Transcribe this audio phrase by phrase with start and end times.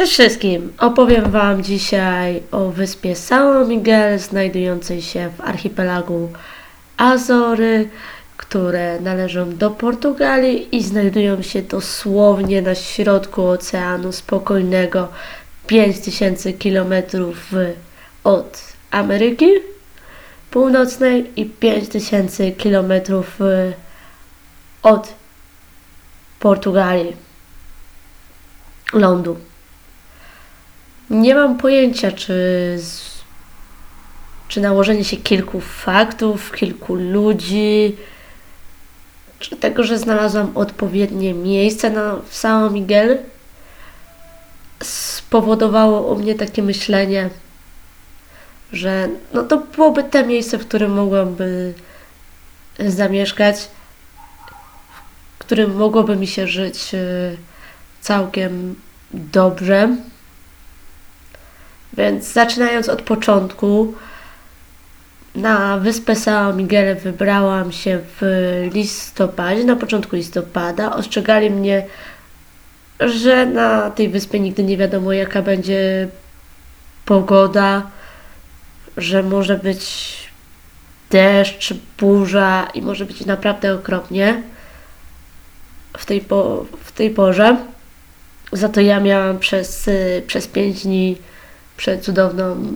[0.00, 0.72] Cześć wszystkim!
[0.78, 6.32] Opowiem Wam dzisiaj o wyspie São Miguel, znajdującej się w archipelagu
[6.96, 7.88] Azory,
[8.36, 15.08] które należą do Portugalii i znajdują się dosłownie na środku Oceanu Spokojnego,
[15.66, 16.94] 5000 km
[18.24, 19.50] od Ameryki
[20.50, 22.92] Północnej i 5000 km
[24.82, 25.14] od
[26.38, 27.16] Portugalii,
[28.92, 29.49] lądu.
[31.10, 32.34] Nie mam pojęcia, czy,
[34.48, 37.96] czy nałożenie się kilku faktów, kilku ludzi,
[39.38, 43.18] czy tego, że znalazłam odpowiednie miejsce na, w São Miguel,
[44.82, 47.30] spowodowało u mnie takie myślenie,
[48.72, 51.74] że no to byłoby te miejsce, w którym mogłabym
[52.78, 53.68] zamieszkać,
[55.38, 57.36] w którym mogłoby mi się żyć y,
[58.00, 58.74] całkiem
[59.14, 59.96] dobrze.
[61.92, 63.94] Więc zaczynając od początku,
[65.34, 70.96] na wyspę São Miguel wybrałam się w listopadzie, na początku listopada.
[70.96, 71.86] Ostrzegali mnie,
[73.00, 76.08] że na tej wyspie nigdy nie wiadomo jaka będzie
[77.04, 77.90] pogoda,
[78.96, 80.10] że może być
[81.10, 84.42] deszcz, burza i może być naprawdę okropnie
[85.98, 87.56] w tej, po, w tej porze.
[88.52, 89.90] Za to ja miałam przez,
[90.26, 91.16] przez 5 dni
[91.80, 92.74] przecudowną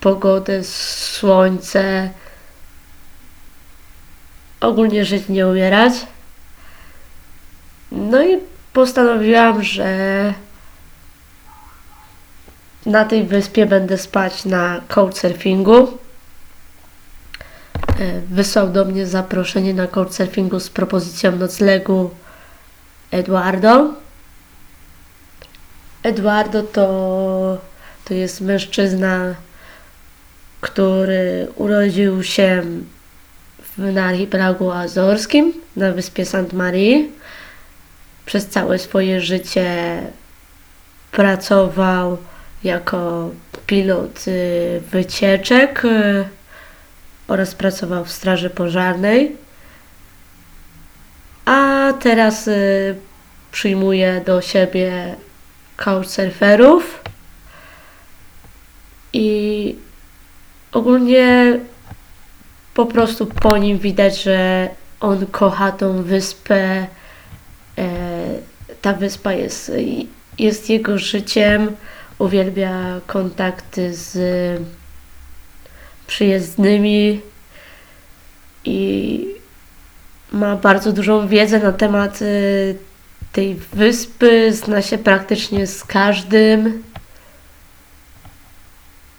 [0.00, 2.10] pogodę, słońce.
[4.60, 5.92] Ogólnie żyć, nie umierać.
[7.92, 8.38] No i
[8.72, 9.88] postanowiłam, że
[12.86, 15.98] na tej wyspie będę spać na couchsurfingu.
[18.00, 22.10] E, wysłał do mnie zaproszenie na couchsurfingu z propozycją noclegu
[23.10, 23.94] Eduardo.
[26.02, 27.73] Eduardo to,
[28.04, 29.34] to jest mężczyzna,
[30.60, 32.62] który urodził się
[33.62, 36.52] w, na archipelagu azorskim, na wyspie St.
[36.52, 37.08] Marie.
[38.26, 40.00] Przez całe swoje życie
[41.12, 42.18] pracował
[42.64, 43.30] jako
[43.66, 46.24] pilot y, wycieczek y,
[47.28, 49.36] oraz pracował w Straży Pożarnej.
[51.44, 52.96] A teraz y,
[53.52, 55.14] przyjmuje do siebie
[55.76, 57.03] couchsurferów
[59.14, 59.76] i
[60.72, 61.58] ogólnie
[62.74, 64.68] po prostu po nim widać, że
[65.00, 66.86] on kocha tą wyspę.
[67.78, 67.86] E,
[68.82, 69.72] ta wyspa jest,
[70.38, 71.76] jest jego życiem.
[72.18, 74.16] Uwielbia kontakty z
[76.06, 77.20] przyjezdnymi
[78.64, 79.26] i
[80.32, 82.76] ma bardzo dużą wiedzę na temat y,
[83.32, 86.82] tej wyspy, zna się praktycznie z każdym.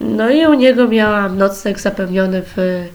[0.06, 2.88] No i u niego miałam nocleg zapewniony w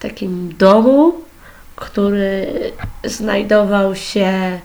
[0.00, 1.14] takim domu,
[1.76, 2.46] który
[3.04, 4.60] znajdował się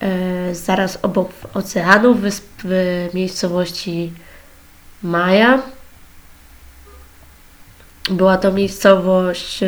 [0.00, 4.12] e, zaraz obok oceanu, wysp, w miejscowości
[5.02, 5.62] Maja.
[8.10, 9.66] Była to miejscowość e,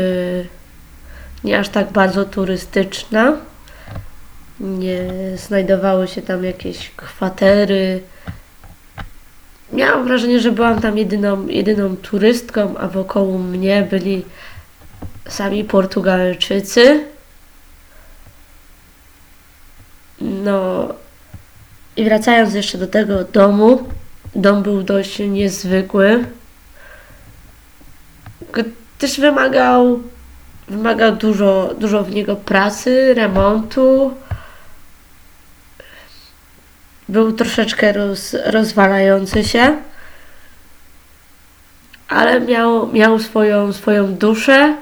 [1.44, 3.36] nie aż tak bardzo turystyczna.
[4.60, 8.02] Nie znajdowały się tam jakieś kwatery,
[9.72, 14.24] miałam wrażenie, że byłam tam jedyną, jedyną turystką, a wokoło mnie byli
[15.28, 17.04] sami Portugalczycy.
[20.20, 20.88] No
[21.96, 23.88] i wracając jeszcze do tego domu,
[24.34, 26.24] dom był dość niezwykły,
[28.98, 30.00] gdyż wymagał,
[30.68, 34.14] wymagał dużo, dużo w niego pracy, remontu
[37.08, 39.76] był troszeczkę roz, rozwalający się,
[42.08, 44.76] ale miał, miał swoją, swoją duszę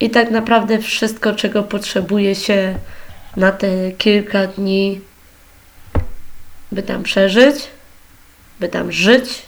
[0.00, 2.74] i tak naprawdę wszystko, czego potrzebuje się
[3.36, 5.00] na te kilka dni,
[6.72, 7.66] by tam przeżyć,
[8.60, 9.42] by tam żyć.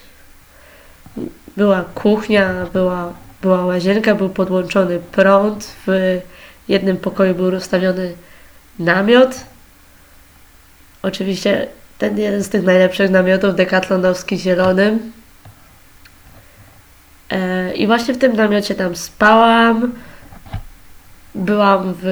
[1.56, 3.12] Była kuchnia, była,
[3.42, 6.20] była łazienka, był podłączony prąd, w
[6.68, 8.14] jednym pokoju był rozstawiony
[8.78, 9.51] namiot
[11.02, 11.68] Oczywiście
[11.98, 15.12] ten jeden z tych najlepszych namiotów dekatlonowski zielonym.
[17.30, 19.92] E, I właśnie w tym namiocie tam spałam.
[21.34, 22.06] Byłam w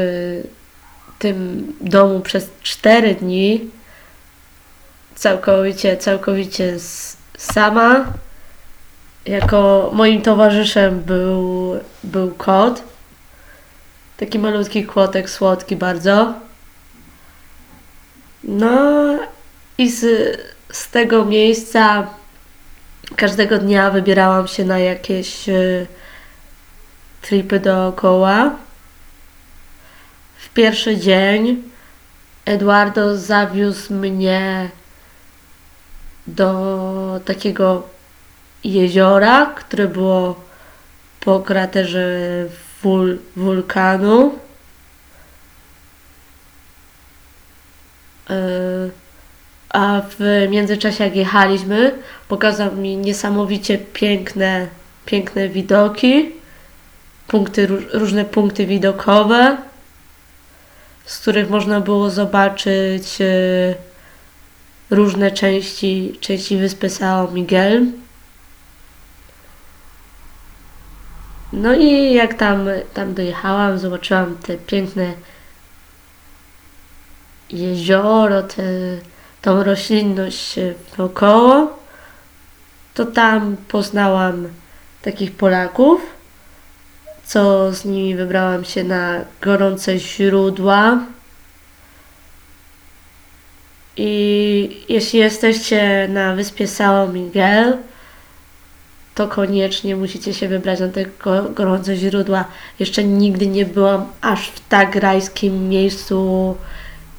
[1.18, 3.70] tym domu przez 4 dni.
[5.14, 6.76] Całkowicie, całkowicie
[7.38, 8.04] sama.
[9.26, 12.82] Jako moim towarzyszem był, był kot.
[14.16, 16.34] Taki malutki kłotek, słodki bardzo.
[18.44, 19.18] No
[19.78, 20.00] I z,
[20.72, 22.06] z tego miejsca
[23.16, 25.86] każdego dnia wybierałam się na jakieś y,
[27.22, 28.56] tripy dookoła.
[30.38, 31.62] W pierwszy dzień
[32.44, 34.70] Eduardo zawiózł mnie
[36.26, 37.88] do takiego
[38.64, 40.40] jeziora, które było
[41.20, 42.08] po kraterze
[42.82, 44.38] wul wulkanu.
[49.68, 51.94] A w międzyczasie, jak jechaliśmy,
[52.28, 54.66] pokazał mi niesamowicie piękne,
[55.06, 56.32] piękne widoki,
[57.28, 59.56] punkty, różne punkty widokowe,
[61.04, 63.74] z których można było zobaczyć yy,
[64.90, 67.86] różne części, części wyspy São Miguel.
[71.52, 75.12] No i jak tam, tam dojechałam, zobaczyłam te piękne
[77.52, 78.62] jezioro, te,
[79.42, 80.54] tą roślinność
[80.96, 81.78] wokoło,
[82.94, 84.48] to tam poznałam
[85.02, 86.00] takich Polaków,
[87.24, 90.98] co z nimi wybrałam się na gorące źródła.
[93.96, 97.78] I jeśli jesteście na wyspie São Miguel,
[99.14, 101.04] to koniecznie musicie się wybrać na te
[101.54, 102.44] gorące źródła.
[102.78, 106.56] Jeszcze nigdy nie byłam aż w tak rajskim miejscu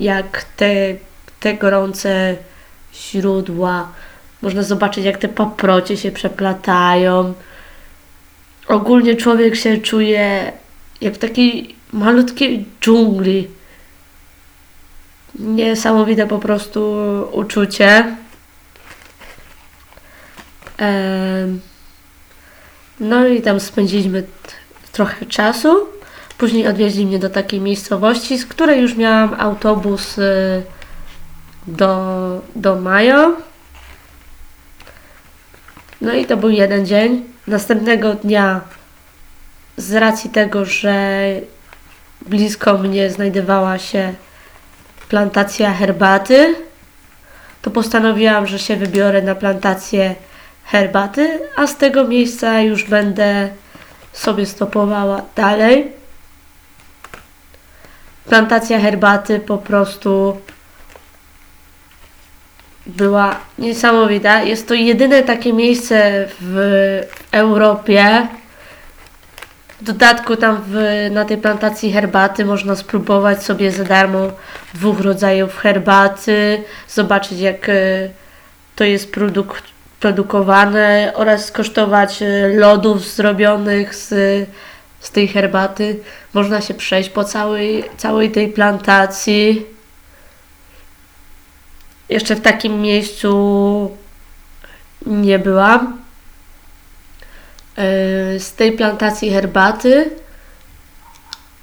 [0.01, 0.95] jak te,
[1.39, 2.35] te gorące
[2.93, 3.91] źródła.
[4.41, 7.33] Można zobaczyć, jak te paprocie się przeplatają.
[8.67, 10.51] Ogólnie człowiek się czuje
[11.01, 13.47] jak w takiej malutkiej dżungli.
[15.39, 16.95] Niesamowite po prostu
[17.31, 18.15] uczucie.
[22.99, 24.23] No i tam spędziliśmy
[24.91, 25.87] trochę czasu.
[26.41, 30.63] Później odwieźli mnie do takiej miejscowości, z której już miałam autobus y,
[31.67, 33.35] do, do Majo.
[36.01, 37.23] No i to był jeden dzień.
[37.47, 38.61] Następnego dnia,
[39.77, 41.25] z racji tego, że
[42.25, 44.13] blisko mnie znajdowała się
[45.09, 46.55] plantacja herbaty,
[47.61, 50.15] to postanowiłam, że się wybiorę na plantację
[50.65, 53.49] herbaty, a z tego miejsca już będę
[54.13, 56.00] sobie stopowała dalej.
[58.31, 60.37] Plantacja herbaty po prostu
[62.85, 64.43] była niesamowita.
[64.43, 67.01] Jest to jedyne takie miejsce w
[67.31, 68.27] Europie.
[69.81, 70.75] W dodatku tam w,
[71.11, 74.19] na tej plantacji herbaty można spróbować sobie za darmo
[74.73, 77.73] dwóch rodzajów herbaty, zobaczyć jak e,
[78.75, 79.11] to jest
[79.99, 84.13] produkowane oraz skosztować e, lodów zrobionych z,
[85.01, 85.99] z tej herbaty.
[86.33, 89.65] Można się przejść po całej, całej tej plantacji.
[92.09, 93.97] Jeszcze w takim miejscu
[95.05, 96.01] nie byłam.
[97.77, 100.09] E, z tej plantacji herbaty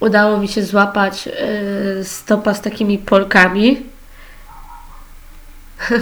[0.00, 3.82] udało mi się złapać e, stopa z takimi Polkami,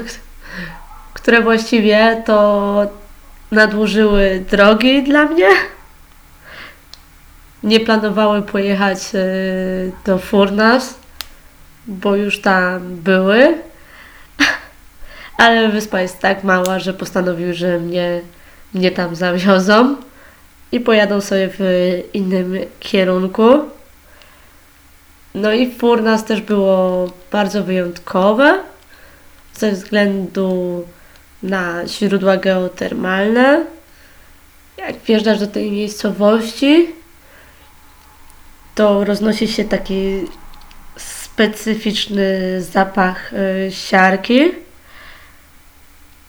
[1.14, 2.90] które właściwie to
[3.50, 5.48] nadłużyły drogi dla mnie.
[7.62, 9.20] Nie planowały pojechać e,
[10.04, 10.94] do Furnas,
[11.86, 13.54] bo już tam były.
[15.38, 18.20] Ale wyspa jest tak mała, że postanowił, że mnie,
[18.74, 19.96] mnie tam zawiozą
[20.72, 21.60] i pojadą sobie w
[22.14, 23.58] innym kierunku.
[25.34, 28.58] No i Furnas też było bardzo wyjątkowe
[29.54, 30.84] ze względu
[31.42, 33.64] na źródła geotermalne.
[34.78, 36.88] Jak wjeżdżasz do tej miejscowości,
[38.76, 40.24] to roznosi się taki
[40.96, 44.52] specyficzny zapach y, siarki.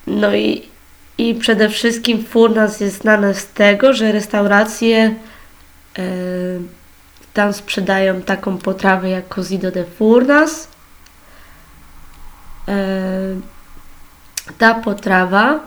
[0.07, 0.69] No i,
[1.17, 5.15] i przede wszystkim Furnas jest znane z tego, że restauracje
[5.99, 6.59] y,
[7.33, 10.67] tam sprzedają taką potrawę jak cozido de Furnas.
[12.69, 12.71] Y,
[14.57, 15.59] ta potrawa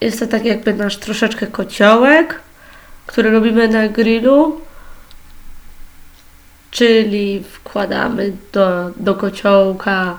[0.00, 2.40] jest to tak jakby nasz troszeczkę kociołek,
[3.06, 4.60] który robimy na grillu,
[6.80, 10.18] czyli wkładamy do, do kociołka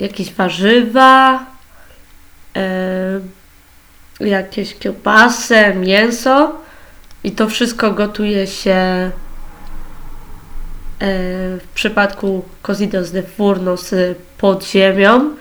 [0.00, 1.46] jakieś warzywa,
[2.56, 3.20] e,
[4.20, 6.52] jakieś kiełbasę, mięso
[7.24, 9.10] i to wszystko gotuje się e,
[11.58, 13.94] w przypadku Cosidos de Furnos
[14.38, 15.34] pod ziemią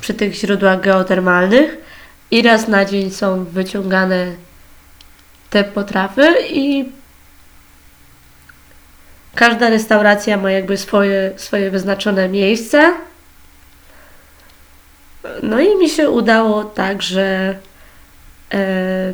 [0.00, 1.76] przy tych źródłach geotermalnych
[2.30, 4.26] i raz na dzień są wyciągane
[5.50, 6.92] te potrawy i
[9.34, 12.94] każda restauracja ma jakby swoje, swoje wyznaczone miejsce.
[15.42, 17.56] No i mi się udało tak, że
[18.54, 19.12] e,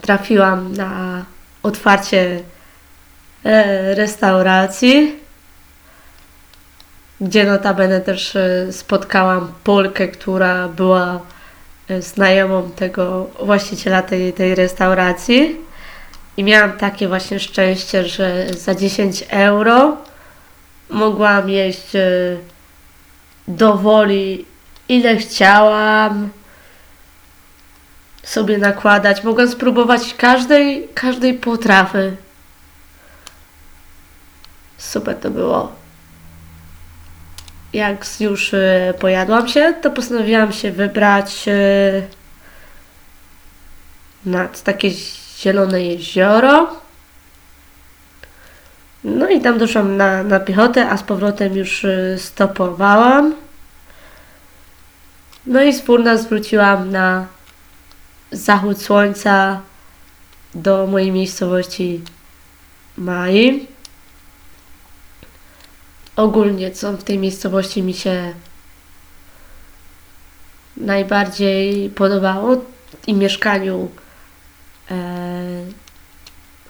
[0.00, 1.24] trafiłam na
[1.62, 2.40] otwarcie
[3.44, 5.16] e, restauracji,
[7.20, 11.20] gdzie notabene też e, spotkałam Polkę, która była
[11.88, 15.69] e, znajomą tego właściciela tej, tej restauracji.
[16.40, 19.96] I miałam takie właśnie szczęście, że za 10 euro
[20.90, 22.36] mogłam jeść e,
[23.48, 24.44] do woli
[24.88, 26.30] ile chciałam
[28.22, 29.24] sobie nakładać.
[29.24, 32.16] Mogłam spróbować każdej, każdej potrawy.
[34.78, 35.72] Super to było.
[37.72, 41.52] Jak już e, pojadłam się, to postanowiłam się wybrać e,
[44.26, 44.90] nad takie
[45.40, 46.76] zielone jezioro.
[49.04, 53.34] No i tam doszłam na, na piechotę, a z powrotem już e, stopowałam.
[55.46, 55.82] No i z
[56.16, 57.26] zwróciłam na
[58.32, 59.60] zachód słońca
[60.54, 62.00] do mojej miejscowości
[62.96, 63.66] Mai.
[66.16, 68.34] Ogólnie, co w tej miejscowości mi się
[70.76, 72.56] najbardziej podobało
[73.06, 73.88] i mieszkaniu,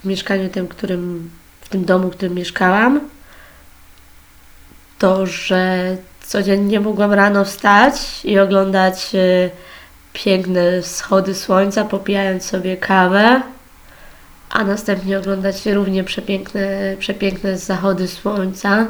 [0.01, 3.01] w mieszkaniu tym, którym, w tym domu, w którym mieszkałam,
[4.99, 9.51] to, że codziennie mogłam rano wstać i oglądać e,
[10.13, 13.43] piękne wschody słońca, popijając sobie kawę,
[14.51, 18.87] a następnie oglądać równie przepiękne, przepiękne zachody słońca.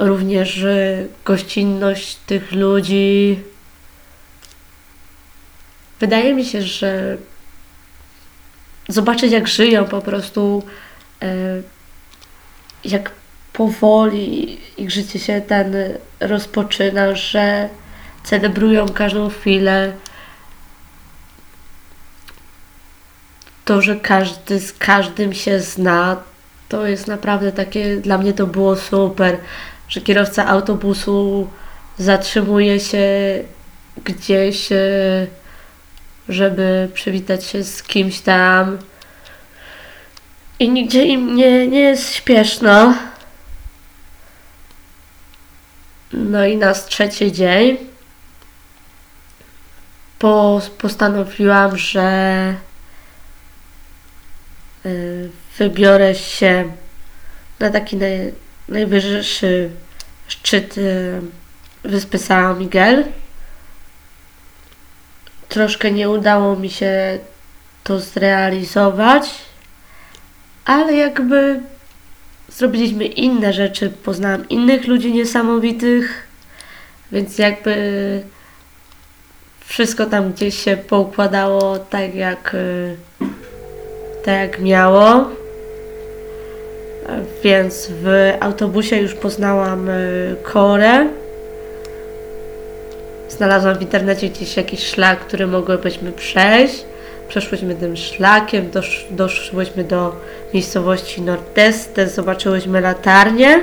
[0.00, 3.40] Również e, gościnność tych ludzi.
[6.00, 7.16] Wydaje mi się, że
[8.88, 10.62] zobaczyć jak żyją po prostu,
[11.22, 11.26] e,
[12.84, 13.10] jak
[13.52, 15.74] powoli ich życie się ten
[16.20, 17.68] rozpoczyna, że
[18.24, 19.92] celebrują każdą chwilę.
[23.64, 26.16] To, że każdy z każdym się zna,
[26.68, 29.38] to jest naprawdę takie, dla mnie to było super,
[29.88, 31.48] że kierowca autobusu
[31.98, 33.08] zatrzymuje się
[34.04, 35.26] gdzieś, e,
[36.28, 38.78] żeby przywitać się z kimś tam.
[40.58, 42.94] I nigdzie im nie, nie jest śpieszno.
[46.12, 47.76] No i na trzeci dzień
[50.18, 52.54] po, postanowiłam, że
[54.86, 56.72] y, wybiorę się
[57.60, 58.32] na taki naj,
[58.68, 59.70] najwyższy
[60.28, 61.20] szczyt y,
[61.84, 63.04] wyspy San Miguel.
[65.48, 67.18] Troszkę nie udało mi się
[67.84, 69.30] to zrealizować,
[70.64, 71.60] ale jakby
[72.48, 76.26] zrobiliśmy inne rzeczy, poznałam innych ludzi niesamowitych,
[77.12, 78.22] więc jakby
[79.66, 82.96] wszystko tam gdzieś się poukładało tak jak, y,
[84.24, 85.30] tak jak miało.
[87.42, 91.08] Więc w autobusie już poznałam y, Korę.
[93.28, 96.84] Znalazłam w internecie gdzieś jakiś szlak, który mogłybyśmy przejść.
[97.28, 100.16] Przeszłyśmy tym szlakiem, dosz, doszłyśmy do
[100.54, 103.60] miejscowości Nordeste, zobaczyłyśmy latarnię.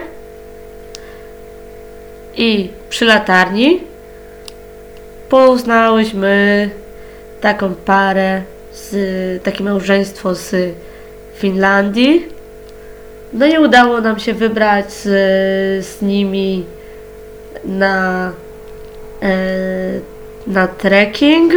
[2.38, 3.82] I przy latarni
[5.30, 6.70] poznałyśmy
[7.42, 8.42] taką parę,
[8.74, 10.76] z, takie małżeństwo z
[11.36, 12.28] Finlandii.
[13.34, 15.06] No i udało nam się wybrać z,
[15.86, 16.66] z nimi
[17.66, 18.32] na,
[20.48, 21.54] na trekking.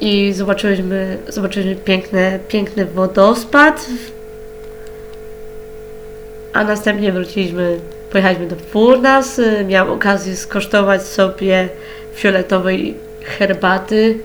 [0.00, 3.86] I zobaczyliśmy, zobaczyliśmy piękne, piękny wodospad.
[6.52, 7.80] A następnie wróciliśmy
[8.10, 11.68] Pojechaliśmy do Furnas, miałam okazję skosztować sobie
[12.14, 14.18] fioletowej herbaty,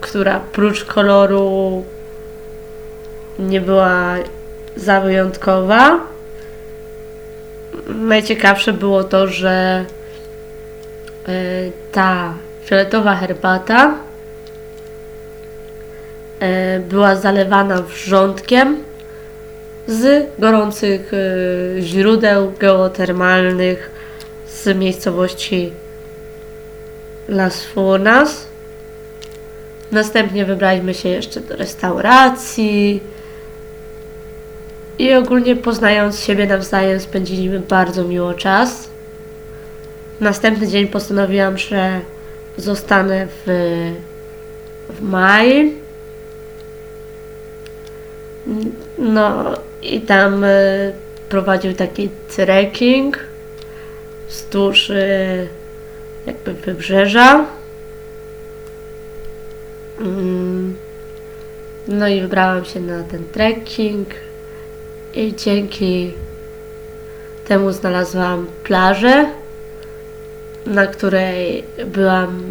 [0.00, 1.84] która prócz koloru
[3.38, 4.14] nie była
[4.76, 6.11] za wyjątkowa.
[7.94, 9.84] Najciekawsze było to, że
[11.28, 11.32] e,
[11.92, 12.34] ta
[12.64, 13.94] fioletowa herbata
[16.40, 18.84] e, była zalewana wrzątkiem
[19.86, 23.90] z gorących y, źródeł geotermalnych
[24.48, 25.72] z miejscowości
[27.28, 28.46] Las Furnas.
[29.92, 33.00] Następnie wybraliśmy się jeszcze do restauracji
[34.98, 38.88] i ogólnie poznając siebie nawzajem spędziliśmy bardzo miło czas.
[40.20, 42.00] Następny dzień postanowiłam, że
[42.56, 43.44] zostanę w,
[44.88, 45.12] w.
[48.98, 50.92] No, i tam y,
[51.28, 53.18] prowadził taki trekking
[54.28, 55.48] wzdłuż y,
[56.26, 57.46] jakby wybrzeża.
[60.00, 60.76] Mm.
[61.88, 64.08] No i wybrałam się na ten trekking
[65.14, 66.12] i dzięki
[67.48, 69.26] temu znalazłam plażę,
[70.66, 72.42] na której byłam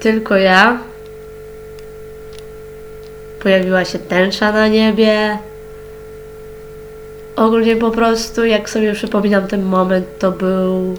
[0.00, 0.78] tylko ja.
[3.40, 5.38] Pojawiła się tęcza na niebie.
[7.36, 10.98] Ogólnie po prostu, jak sobie przypominam ten moment, to był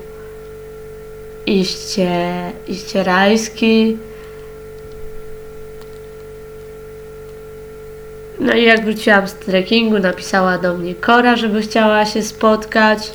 [1.46, 2.32] iście,
[2.68, 3.98] iście rajski.
[8.50, 13.12] No i jak wróciłam z trekkingu, napisała do mnie Kora, żeby chciała się spotkać.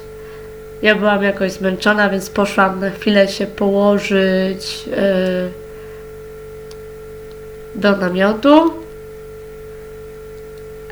[0.82, 4.96] Ja byłam jakoś zmęczona, więc poszłam na chwilę się położyć yy,
[7.74, 8.74] do namiotu.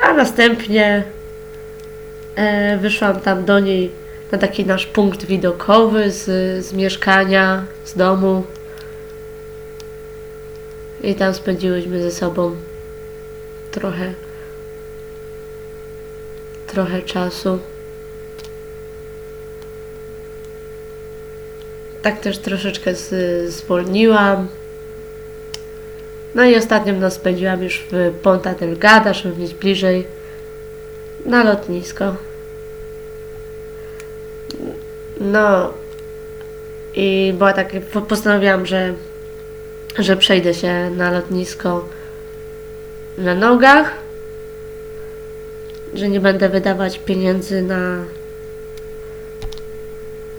[0.01, 1.05] A następnie
[2.37, 3.91] e, wyszłam tam do niej
[4.33, 6.25] na taki nasz punkt widokowy z,
[6.67, 8.45] z mieszkania, z domu.
[11.03, 12.57] I tam spędziłyśmy ze sobą
[13.71, 14.32] trochę
[16.73, 17.59] trochę czasu.
[22.03, 23.11] Tak też troszeczkę z,
[23.53, 24.49] zwolniłam.
[26.35, 30.07] No i ostatnią noc spędziłam już w Ponta Delgada, żeby mieć bliżej
[31.27, 32.17] na lotnisko.
[35.21, 35.73] No
[36.95, 37.55] i była
[37.93, 38.95] po- postanowiłam, że,
[39.99, 41.89] że przejdę się na lotnisko
[43.19, 44.02] na nogach,
[45.95, 48.05] że nie będę wydawać pieniędzy na,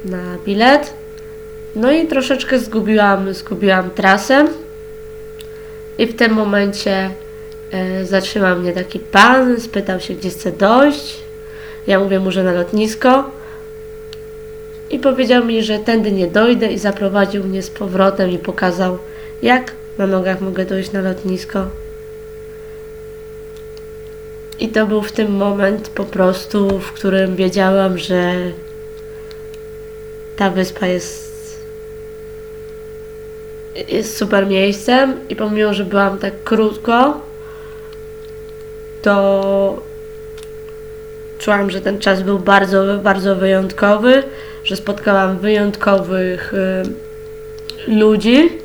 [0.06, 0.94] na bilet.
[1.76, 4.48] No i troszeczkę zgubiłam, zgubiłam trasę.
[5.98, 7.10] I w tym momencie
[7.72, 11.18] e, zatrzymał mnie taki pan, spytał się, gdzie chcę dojść.
[11.88, 13.32] Ja mówię mu, że na lotnisko.
[14.90, 18.98] I powiedział mi, że tędy nie dojdę i zaprowadził mnie z powrotem i pokazał,
[19.42, 21.66] jak na nogach mogę dojść na lotnisko.
[24.60, 28.34] I to był w tym moment po prostu, w którym wiedziałam, że
[30.36, 31.34] ta wyspa jest
[33.88, 35.20] jest super miejscem.
[35.30, 37.22] I pomimo, że byłam tak krótko,
[39.02, 39.82] to
[41.40, 44.24] czułam, że ten czas był bardzo, bardzo wyjątkowy,
[44.64, 46.84] że spotkałam wyjątkowych y,
[47.88, 48.63] ludzi